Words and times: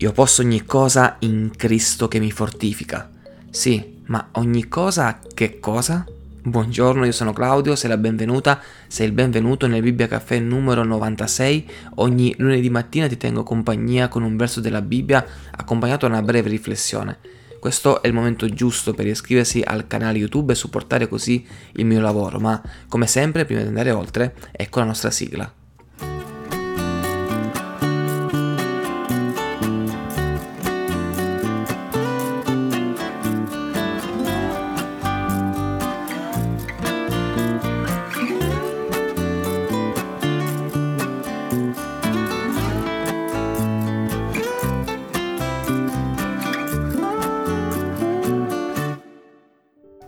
Io 0.00 0.12
posso 0.12 0.42
ogni 0.42 0.64
cosa 0.64 1.16
in 1.20 1.50
Cristo 1.56 2.06
che 2.06 2.20
mi 2.20 2.30
fortifica. 2.30 3.10
Sì, 3.50 4.02
ma 4.06 4.28
ogni 4.34 4.68
cosa 4.68 5.18
che 5.34 5.58
cosa? 5.58 6.06
Buongiorno, 6.40 7.04
io 7.04 7.10
sono 7.10 7.32
Claudio, 7.32 7.74
sei 7.74 7.90
la 7.90 7.96
benvenuta, 7.96 8.60
sei 8.86 9.08
il 9.08 9.12
benvenuto 9.12 9.66
nel 9.66 9.82
Bibbia 9.82 10.06
Caffè 10.06 10.38
numero 10.38 10.84
96. 10.84 11.68
Ogni 11.96 12.32
lunedì 12.38 12.70
mattina 12.70 13.08
ti 13.08 13.16
tengo 13.16 13.42
compagnia 13.42 14.06
con 14.06 14.22
un 14.22 14.36
verso 14.36 14.60
della 14.60 14.82
Bibbia 14.82 15.26
accompagnato 15.56 16.06
da 16.06 16.14
una 16.14 16.22
breve 16.22 16.48
riflessione. 16.48 17.18
Questo 17.58 18.00
è 18.00 18.06
il 18.06 18.14
momento 18.14 18.48
giusto 18.48 18.94
per 18.94 19.08
iscriversi 19.08 19.62
al 19.64 19.88
canale 19.88 20.18
YouTube 20.18 20.52
e 20.52 20.56
supportare 20.56 21.08
così 21.08 21.44
il 21.72 21.86
mio 21.86 22.00
lavoro, 22.00 22.38
ma 22.38 22.62
come 22.88 23.08
sempre, 23.08 23.44
prima 23.44 23.62
di 23.62 23.66
andare 23.66 23.90
oltre, 23.90 24.32
ecco 24.52 24.78
la 24.78 24.84
nostra 24.84 25.10
sigla. 25.10 25.57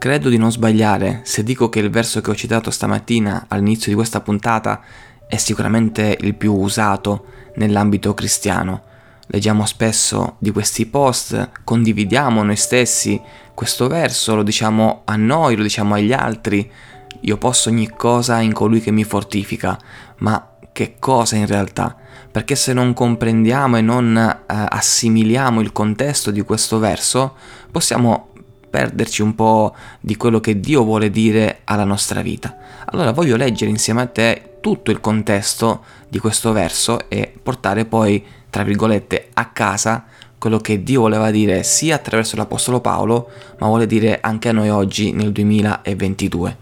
Credo 0.00 0.30
di 0.30 0.38
non 0.38 0.50
sbagliare 0.50 1.20
se 1.24 1.42
dico 1.42 1.68
che 1.68 1.80
il 1.80 1.90
verso 1.90 2.22
che 2.22 2.30
ho 2.30 2.34
citato 2.34 2.70
stamattina 2.70 3.45
all'inizio 3.48 3.91
di 3.91 3.94
questa 3.94 4.22
puntata 4.22 4.80
è 5.28 5.36
sicuramente 5.36 6.16
il 6.22 6.34
più 6.36 6.55
usato 6.55 7.27
nell'ambito 7.56 8.14
cristiano. 8.14 8.83
Leggiamo 9.27 9.66
spesso 9.66 10.36
di 10.38 10.52
questi 10.52 10.86
post, 10.86 11.50
condividiamo 11.64 12.42
noi 12.42 12.56
stessi 12.56 13.20
questo 13.52 13.88
verso, 13.88 14.34
lo 14.34 14.42
diciamo 14.42 15.02
a 15.05 15.16
noi, 15.16 15.55
lo 15.55 15.62
diciamo 15.62 15.92
agli 15.92 16.14
altri. 16.14 16.72
Io 17.20 17.36
posso 17.36 17.69
ogni 17.69 17.91
cosa 17.91 18.41
in 18.41 18.55
colui 18.55 18.80
che 18.80 18.91
mi 18.91 19.05
fortifica, 19.05 19.78
ma 20.20 20.56
che 20.72 20.97
cosa 20.98 21.36
in 21.36 21.47
realtà? 21.47 21.94
Perché 22.32 22.55
se 22.55 22.72
non 22.72 22.94
comprendiamo 22.94 23.77
e 23.77 23.82
non 23.82 24.16
eh, 24.16 24.38
assimiliamo 24.47 25.60
il 25.60 25.72
contesto 25.72 26.30
di 26.30 26.41
questo 26.41 26.78
verso, 26.78 27.36
possiamo 27.70 28.30
perderci 28.70 29.20
un 29.20 29.34
po' 29.34 29.74
di 30.00 30.16
quello 30.16 30.40
che 30.40 30.60
Dio 30.60 30.84
vuole 30.84 31.10
dire 31.10 31.60
alla 31.64 31.84
nostra 31.84 32.22
vita. 32.22 32.56
Allora 32.86 33.10
voglio 33.12 33.36
leggere 33.36 33.70
insieme 33.70 34.02
a 34.02 34.06
te 34.06 34.58
tutto 34.60 34.90
il 34.90 35.00
contesto 35.00 35.82
di 36.08 36.18
questo 36.18 36.52
verso 36.52 37.08
e 37.08 37.32
portare 37.42 37.84
poi, 37.84 38.24
tra 38.48 38.62
virgolette, 38.62 39.30
a 39.34 39.46
casa 39.46 40.04
quello 40.38 40.58
che 40.58 40.82
Dio 40.82 41.02
voleva 41.02 41.30
dire 41.30 41.62
sia 41.62 41.96
attraverso 41.96 42.36
l'Apostolo 42.36 42.80
Paolo, 42.80 43.28
ma 43.58 43.66
vuole 43.66 43.86
dire 43.86 44.20
anche 44.22 44.48
a 44.48 44.52
noi 44.52 44.70
oggi 44.70 45.12
nel 45.12 45.32
2022. 45.32 46.56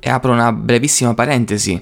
E 0.00 0.10
apro 0.10 0.32
una 0.32 0.52
brevissima 0.52 1.14
parentesi, 1.14 1.80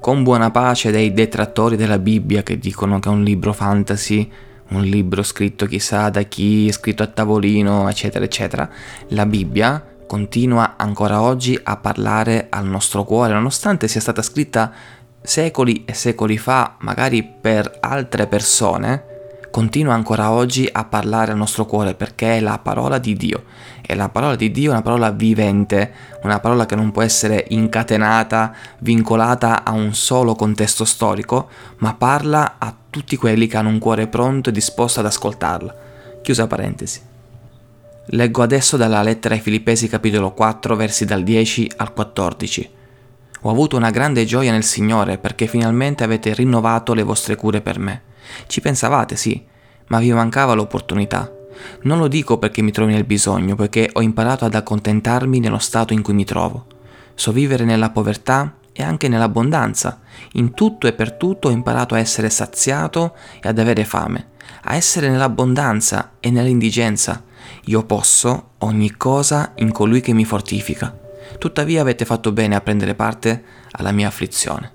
con 0.00 0.22
buona 0.22 0.50
pace 0.50 0.92
dei 0.92 1.12
detrattori 1.12 1.76
della 1.76 1.98
Bibbia 1.98 2.42
che 2.42 2.58
dicono 2.58 3.00
che 3.00 3.08
è 3.08 3.12
un 3.12 3.24
libro 3.24 3.52
fantasy, 3.52 4.30
un 4.68 4.82
libro 4.82 5.22
scritto 5.22 5.66
chissà 5.66 6.10
da 6.10 6.22
chi, 6.22 6.70
scritto 6.72 7.02
a 7.02 7.06
tavolino, 7.06 7.88
eccetera, 7.88 8.24
eccetera, 8.24 8.68
la 9.08 9.26
Bibbia 9.26 9.82
continua 10.06 10.74
ancora 10.76 11.20
oggi 11.20 11.58
a 11.62 11.76
parlare 11.76 12.46
al 12.50 12.66
nostro 12.66 13.04
cuore, 13.04 13.34
nonostante 13.34 13.88
sia 13.88 14.00
stata 14.00 14.22
scritta 14.22 14.72
secoli 15.20 15.84
e 15.84 15.92
secoli 15.92 16.38
fa, 16.38 16.76
magari 16.80 17.22
per 17.22 17.78
altre 17.80 18.26
persone, 18.26 19.17
continua 19.50 19.94
ancora 19.94 20.30
oggi 20.30 20.68
a 20.70 20.84
parlare 20.84 21.32
al 21.32 21.38
nostro 21.38 21.66
cuore 21.66 21.94
perché 21.94 22.36
è 22.36 22.40
la 22.40 22.58
parola 22.58 22.98
di 22.98 23.14
Dio. 23.14 23.44
E 23.80 23.94
la 23.94 24.08
parola 24.08 24.36
di 24.36 24.50
Dio 24.50 24.70
è 24.70 24.72
una 24.72 24.82
parola 24.82 25.10
vivente, 25.10 25.92
una 26.22 26.40
parola 26.40 26.66
che 26.66 26.74
non 26.74 26.90
può 26.90 27.02
essere 27.02 27.46
incatenata, 27.48 28.54
vincolata 28.80 29.64
a 29.64 29.72
un 29.72 29.94
solo 29.94 30.34
contesto 30.34 30.84
storico, 30.84 31.48
ma 31.78 31.94
parla 31.94 32.56
a 32.58 32.74
tutti 32.90 33.16
quelli 33.16 33.46
che 33.46 33.56
hanno 33.56 33.70
un 33.70 33.78
cuore 33.78 34.06
pronto 34.06 34.50
e 34.50 34.52
disposto 34.52 35.00
ad 35.00 35.06
ascoltarla. 35.06 35.74
Chiusa 36.22 36.46
parentesi. 36.46 37.00
Leggo 38.12 38.42
adesso 38.42 38.76
dalla 38.76 39.02
lettera 39.02 39.34
ai 39.34 39.40
Filippesi 39.40 39.88
capitolo 39.88 40.32
4 40.32 40.76
versi 40.76 41.04
dal 41.04 41.22
10 41.22 41.72
al 41.76 41.92
14. 41.92 42.70
Ho 43.42 43.50
avuto 43.50 43.76
una 43.76 43.90
grande 43.90 44.24
gioia 44.24 44.50
nel 44.50 44.64
Signore 44.64 45.18
perché 45.18 45.46
finalmente 45.46 46.04
avete 46.04 46.34
rinnovato 46.34 46.94
le 46.94 47.02
vostre 47.02 47.36
cure 47.36 47.60
per 47.60 47.78
me. 47.78 48.02
Ci 48.46 48.60
pensavate, 48.60 49.16
sì, 49.16 49.44
ma 49.88 49.98
vi 49.98 50.12
mancava 50.12 50.54
l'opportunità. 50.54 51.32
Non 51.82 51.98
lo 51.98 52.08
dico 52.08 52.38
perché 52.38 52.62
mi 52.62 52.70
trovi 52.70 52.92
nel 52.92 53.04
bisogno, 53.04 53.54
poiché 53.54 53.90
ho 53.92 54.00
imparato 54.00 54.44
ad 54.44 54.54
accontentarmi 54.54 55.40
nello 55.40 55.58
stato 55.58 55.92
in 55.92 56.02
cui 56.02 56.14
mi 56.14 56.24
trovo. 56.24 56.66
So 57.14 57.32
vivere 57.32 57.64
nella 57.64 57.90
povertà 57.90 58.54
e 58.72 58.82
anche 58.82 59.08
nell'abbondanza. 59.08 60.00
In 60.34 60.54
tutto 60.54 60.86
e 60.86 60.92
per 60.92 61.12
tutto 61.12 61.48
ho 61.48 61.50
imparato 61.50 61.94
a 61.94 61.98
essere 61.98 62.30
saziato 62.30 63.16
e 63.40 63.48
ad 63.48 63.58
avere 63.58 63.84
fame, 63.84 64.28
a 64.62 64.76
essere 64.76 65.08
nell'abbondanza 65.08 66.12
e 66.20 66.30
nell'indigenza. 66.30 67.24
Io 67.64 67.84
posso 67.84 68.50
ogni 68.58 68.92
cosa 68.92 69.52
in 69.56 69.72
colui 69.72 70.00
che 70.00 70.12
mi 70.12 70.24
fortifica. 70.24 70.96
Tuttavia 71.38 71.80
avete 71.80 72.04
fatto 72.04 72.30
bene 72.30 72.54
a 72.54 72.60
prendere 72.60 72.94
parte 72.94 73.42
alla 73.72 73.92
mia 73.92 74.06
afflizione. 74.06 74.72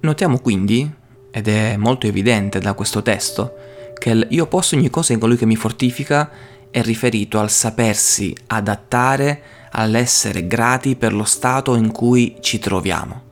Notiamo 0.00 0.38
quindi 0.38 0.92
ed 1.36 1.48
è 1.48 1.76
molto 1.76 2.06
evidente 2.06 2.60
da 2.60 2.72
questo 2.72 3.02
testo, 3.02 3.56
che 3.98 4.08
il 4.08 4.26
io 4.30 4.46
posso 4.46 4.74
ogni 4.74 4.88
cosa 4.88 5.12
in 5.12 5.18
colui 5.18 5.36
che 5.36 5.44
mi 5.44 5.54
fortifica 5.54 6.30
è 6.70 6.80
riferito 6.80 7.38
al 7.38 7.50
sapersi 7.50 8.34
adattare 8.46 9.42
all'essere 9.72 10.46
grati 10.46 10.96
per 10.96 11.12
lo 11.12 11.24
stato 11.24 11.74
in 11.74 11.92
cui 11.92 12.38
ci 12.40 12.58
troviamo. 12.58 13.24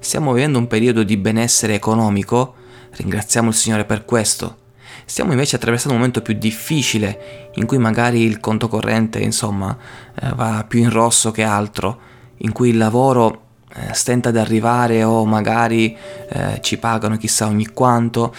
Stiamo 0.00 0.32
vivendo 0.32 0.58
un 0.58 0.66
periodo 0.66 1.04
di 1.04 1.16
benessere 1.16 1.74
economico, 1.74 2.54
ringraziamo 2.90 3.50
il 3.50 3.54
Signore 3.54 3.84
per 3.84 4.04
questo. 4.04 4.56
Stiamo 5.04 5.30
invece 5.30 5.54
attraversando 5.54 5.92
un 5.94 6.00
momento 6.00 6.22
più 6.22 6.34
difficile, 6.34 7.50
in 7.54 7.66
cui 7.66 7.78
magari 7.78 8.22
il 8.22 8.40
conto 8.40 8.66
corrente, 8.66 9.20
insomma, 9.20 9.78
eh, 10.20 10.30
va 10.34 10.64
più 10.66 10.80
in 10.80 10.90
rosso 10.90 11.30
che 11.30 11.44
altro, 11.44 12.00
in 12.38 12.50
cui 12.50 12.70
il 12.70 12.78
lavoro 12.78 13.43
stenta 13.92 14.28
ad 14.28 14.36
arrivare 14.36 15.04
o 15.04 15.24
magari 15.24 15.96
eh, 16.28 16.58
ci 16.60 16.78
pagano 16.78 17.16
chissà 17.16 17.46
ogni 17.46 17.66
quanto, 17.66 18.34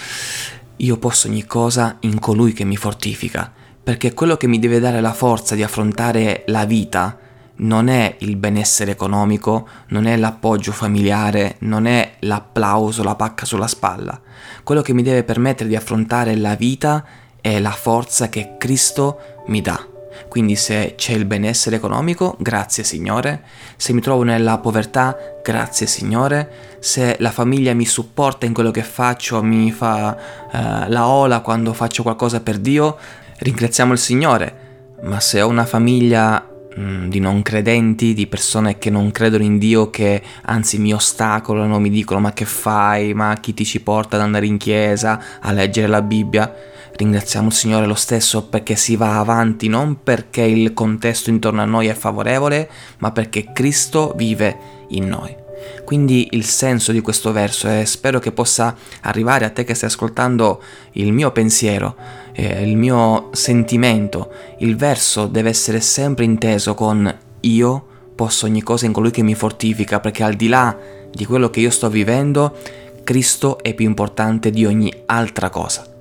io 0.77 0.97
posso 0.97 1.27
ogni 1.27 1.45
cosa 1.45 1.97
in 2.01 2.19
colui 2.19 2.53
che 2.53 2.63
mi 2.63 2.75
fortifica, 2.75 3.51
perché 3.83 4.13
quello 4.13 4.37
che 4.37 4.47
mi 4.47 4.59
deve 4.59 4.79
dare 4.79 5.01
la 5.01 5.13
forza 5.13 5.55
di 5.55 5.63
affrontare 5.63 6.43
la 6.47 6.65
vita 6.65 7.17
non 7.57 7.87
è 7.87 8.15
il 8.19 8.35
benessere 8.35 8.91
economico, 8.91 9.67
non 9.89 10.07
è 10.07 10.17
l'appoggio 10.17 10.71
familiare, 10.71 11.55
non 11.59 11.85
è 11.85 12.15
l'applauso, 12.19 13.03
la 13.03 13.15
pacca 13.15 13.45
sulla 13.45 13.67
spalla. 13.67 14.19
Quello 14.63 14.81
che 14.81 14.93
mi 14.93 15.03
deve 15.03 15.23
permettere 15.23 15.69
di 15.69 15.75
affrontare 15.75 16.35
la 16.35 16.55
vita 16.55 17.05
è 17.39 17.59
la 17.59 17.71
forza 17.71 18.27
che 18.27 18.55
Cristo 18.57 19.43
mi 19.47 19.61
dà. 19.61 19.94
Quindi 20.27 20.55
se 20.55 20.93
c'è 20.95 21.13
il 21.13 21.25
benessere 21.25 21.75
economico, 21.75 22.35
grazie 22.39 22.83
Signore. 22.83 23.43
Se 23.75 23.93
mi 23.93 24.01
trovo 24.01 24.23
nella 24.23 24.57
povertà, 24.57 25.17
grazie 25.43 25.87
Signore. 25.87 26.77
Se 26.79 27.15
la 27.19 27.31
famiglia 27.31 27.73
mi 27.73 27.85
supporta 27.85 28.45
in 28.45 28.53
quello 28.53 28.71
che 28.71 28.83
faccio, 28.83 29.41
mi 29.43 29.71
fa 29.71 30.17
uh, 30.51 30.57
la 30.89 31.07
ola 31.07 31.39
quando 31.39 31.73
faccio 31.73 32.03
qualcosa 32.03 32.41
per 32.41 32.57
Dio, 32.57 32.97
ringraziamo 33.37 33.93
il 33.93 33.99
Signore. 33.99 34.63
Ma 35.03 35.19
se 35.19 35.41
ho 35.41 35.47
una 35.47 35.65
famiglia 35.65 36.47
mm, 36.79 37.09
di 37.09 37.19
non 37.19 37.41
credenti, 37.41 38.13
di 38.13 38.27
persone 38.27 38.77
che 38.77 38.89
non 38.89 39.11
credono 39.11 39.43
in 39.43 39.57
Dio, 39.57 39.89
che 39.89 40.21
anzi 40.43 40.79
mi 40.79 40.93
ostacolano, 40.93 41.79
mi 41.79 41.89
dicono 41.89 42.19
ma 42.19 42.33
che 42.33 42.45
fai, 42.45 43.13
ma 43.13 43.35
chi 43.39 43.53
ti 43.53 43.65
ci 43.65 43.81
porta 43.81 44.15
ad 44.15 44.23
andare 44.23 44.45
in 44.45 44.57
chiesa, 44.57 45.21
a 45.41 45.51
leggere 45.51 45.87
la 45.87 46.01
Bibbia, 46.01 46.53
Ringraziamo 46.97 47.47
il 47.47 47.53
Signore 47.53 47.87
lo 47.87 47.95
stesso 47.95 48.47
perché 48.47 48.77
si 48.77 48.95
va 48.95 49.19
avanti 49.19 49.67
non 49.67 50.01
perché 50.01 50.43
il 50.43 50.73
contesto 50.73 51.29
intorno 51.29 51.61
a 51.61 51.65
noi 51.65 51.87
è 51.87 51.93
favorevole, 51.93 52.69
ma 52.99 53.11
perché 53.11 53.51
Cristo 53.51 54.13
vive 54.15 54.57
in 54.89 55.07
noi. 55.07 55.35
Quindi 55.83 56.29
il 56.31 56.45
senso 56.45 56.93
di 56.93 57.01
questo 57.01 57.33
verso 57.33 57.67
e 57.69 57.85
spero 57.85 58.19
che 58.19 58.31
possa 58.31 58.73
arrivare 59.01 59.43
a 59.43 59.49
te 59.49 59.65
che 59.65 59.73
stai 59.73 59.89
ascoltando 59.89 60.61
il 60.93 61.11
mio 61.11 61.31
pensiero, 61.31 61.97
eh, 62.31 62.63
il 62.63 62.77
mio 62.77 63.29
sentimento. 63.33 64.31
Il 64.59 64.77
verso 64.77 65.27
deve 65.27 65.49
essere 65.49 65.81
sempre 65.81 66.23
inteso 66.23 66.75
con 66.75 67.13
io 67.41 67.87
posso 68.15 68.45
ogni 68.45 68.63
cosa 68.63 68.85
in 68.85 68.93
colui 68.93 69.11
che 69.11 69.21
mi 69.21 69.35
fortifica, 69.35 69.99
perché 69.99 70.23
al 70.23 70.35
di 70.35 70.47
là 70.47 70.75
di 71.11 71.25
quello 71.25 71.49
che 71.49 71.59
io 71.59 71.69
sto 71.69 71.89
vivendo, 71.89 72.55
Cristo 73.03 73.61
è 73.61 73.73
più 73.73 73.85
importante 73.85 74.49
di 74.49 74.65
ogni 74.65 74.93
altra 75.07 75.49
cosa. 75.49 75.94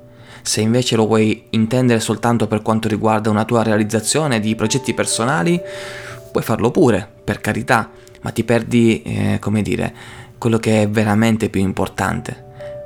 Se 0.46 0.60
invece 0.60 0.94
lo 0.94 1.06
vuoi 1.06 1.44
intendere 1.50 2.00
soltanto 2.00 2.46
per 2.46 2.60
quanto 2.60 2.86
riguarda 2.86 3.30
una 3.30 3.46
tua 3.46 3.62
realizzazione 3.62 4.40
di 4.40 4.54
progetti 4.54 4.92
personali, 4.92 5.58
puoi 6.30 6.44
farlo 6.44 6.70
pure, 6.70 7.08
per 7.24 7.40
carità, 7.40 7.90
ma 8.20 8.30
ti 8.30 8.44
perdi, 8.44 9.00
eh, 9.02 9.38
come 9.40 9.62
dire, 9.62 9.94
quello 10.36 10.58
che 10.58 10.82
è 10.82 10.88
veramente 10.88 11.48
più 11.48 11.62
importante. 11.62 12.42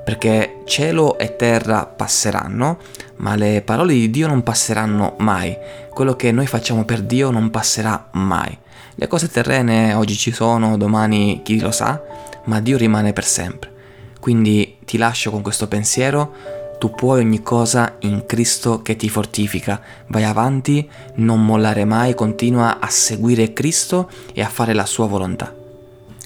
perché 0.08 0.62
cielo 0.64 1.18
e 1.18 1.36
terra 1.36 1.84
passeranno, 1.84 2.78
ma 3.16 3.34
le 3.34 3.60
parole 3.60 3.92
di 3.92 4.08
Dio 4.08 4.26
non 4.26 4.42
passeranno 4.42 5.16
mai. 5.18 5.54
Quello 5.90 6.16
che 6.16 6.32
noi 6.32 6.46
facciamo 6.46 6.86
per 6.86 7.02
Dio 7.02 7.28
non 7.30 7.50
passerà 7.50 8.08
mai. 8.12 8.56
Le 8.94 9.06
cose 9.06 9.28
terrene 9.28 9.92
oggi 9.92 10.16
ci 10.16 10.32
sono, 10.32 10.78
domani 10.78 11.42
chi 11.44 11.60
lo 11.60 11.70
sa, 11.70 12.00
ma 12.44 12.58
Dio 12.60 12.78
rimane 12.78 13.12
per 13.12 13.26
sempre. 13.26 13.70
Quindi 14.18 14.78
ti 14.86 14.96
lascio 14.96 15.30
con 15.30 15.42
questo 15.42 15.68
pensiero, 15.68 16.32
tu 16.78 16.90
puoi 16.90 17.20
ogni 17.20 17.42
cosa 17.42 17.96
in 18.00 18.24
Cristo 18.24 18.82
che 18.82 18.96
ti 18.96 19.08
fortifica. 19.08 19.80
Vai 20.06 20.24
avanti, 20.24 20.88
non 21.16 21.44
mollare 21.44 21.84
mai, 21.84 22.14
continua 22.14 22.78
a 22.78 22.88
seguire 22.88 23.52
Cristo 23.52 24.08
e 24.32 24.42
a 24.42 24.48
fare 24.48 24.72
la 24.72 24.86
sua 24.86 25.06
volontà. 25.06 25.57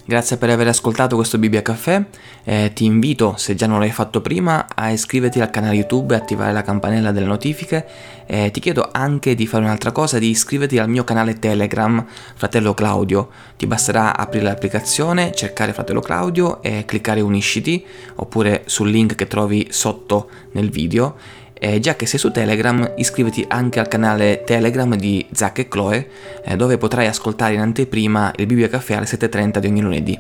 Grazie 0.04 0.36
per 0.36 0.50
aver 0.50 0.66
ascoltato 0.66 1.14
questo 1.14 1.38
Bibbia 1.38 1.62
Caffè, 1.62 2.04
eh, 2.42 2.72
ti 2.74 2.84
invito, 2.84 3.34
se 3.36 3.54
già 3.54 3.68
non 3.68 3.78
l'hai 3.78 3.92
fatto 3.92 4.20
prima, 4.20 4.66
a 4.74 4.90
iscriverti 4.90 5.40
al 5.40 5.50
canale 5.50 5.76
YouTube 5.76 6.12
e 6.12 6.18
attivare 6.18 6.52
la 6.52 6.62
campanella 6.62 7.12
delle 7.12 7.26
notifiche. 7.26 7.86
Eh, 8.26 8.50
ti 8.50 8.58
chiedo 8.58 8.88
anche 8.90 9.36
di 9.36 9.46
fare 9.46 9.62
un'altra 9.62 9.92
cosa, 9.92 10.18
di 10.18 10.28
iscriverti 10.28 10.78
al 10.78 10.88
mio 10.88 11.04
canale 11.04 11.38
Telegram, 11.38 12.04
Fratello 12.34 12.74
Claudio. 12.74 13.28
Ti 13.56 13.68
basterà 13.68 14.16
aprire 14.16 14.42
l'applicazione, 14.42 15.32
cercare 15.32 15.72
Fratello 15.72 16.00
Claudio 16.00 16.60
e 16.62 16.84
cliccare 16.84 17.20
Unisciti, 17.20 17.84
oppure 18.16 18.64
sul 18.66 18.90
link 18.90 19.14
che 19.14 19.28
trovi 19.28 19.68
sotto 19.70 20.28
nel 20.50 20.70
video 20.70 21.14
eh, 21.62 21.78
già 21.78 21.94
che 21.94 22.06
sei 22.06 22.18
su 22.18 22.32
Telegram 22.32 22.94
iscriviti 22.96 23.44
anche 23.46 23.78
al 23.78 23.86
canale 23.86 24.42
Telegram 24.44 24.96
di 24.96 25.24
Zack 25.30 25.60
e 25.60 25.68
Chloe 25.68 26.08
eh, 26.44 26.56
dove 26.56 26.76
potrai 26.76 27.06
ascoltare 27.06 27.54
in 27.54 27.60
anteprima 27.60 28.32
il 28.34 28.46
Bibbia 28.46 28.68
Caffè 28.68 28.94
alle 28.94 29.06
7.30 29.06 29.58
di 29.58 29.66
ogni 29.68 29.80
lunedì. 29.80 30.18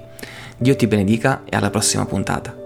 Dio 0.56 0.76
ti 0.76 0.86
benedica 0.86 1.42
e 1.44 1.56
alla 1.56 1.70
prossima 1.70 2.06
puntata. 2.06 2.61